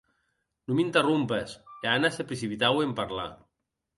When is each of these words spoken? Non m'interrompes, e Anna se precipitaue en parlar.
Non 0.67 0.77
m'interrompes, 0.77 1.49
e 1.83 1.85
Anna 1.95 2.09
se 2.15 2.27
precipitaue 2.29 2.81
en 2.87 2.93
parlar. 2.99 3.31